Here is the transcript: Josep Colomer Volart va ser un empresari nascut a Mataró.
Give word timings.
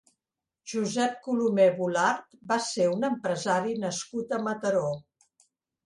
Josep 0.71 1.19
Colomer 1.27 1.67
Volart 1.83 2.35
va 2.55 2.59
ser 2.71 2.89
un 2.97 3.07
empresari 3.13 3.79
nascut 3.87 4.39
a 4.41 4.45
Mataró. 4.51 4.87